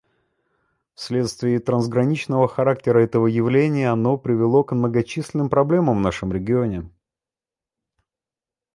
Вследствие 0.95 1.59
трансграничного 1.59 2.47
характера 2.47 3.01
этого 3.03 3.27
явления 3.27 3.91
оно 3.91 4.17
привело 4.17 4.63
к 4.63 4.73
многочисленным 4.73 5.47
проблемам 5.47 5.99
в 5.99 6.01
нашем 6.01 6.33
регионе. 6.33 6.89